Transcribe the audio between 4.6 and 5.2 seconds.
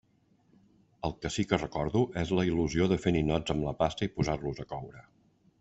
a coure.